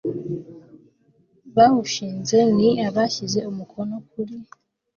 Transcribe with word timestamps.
bawushinze 1.55 2.37
ni 2.57 2.69
abashyize 2.87 3.39
umukono 3.51 3.95
kuri 4.09 4.35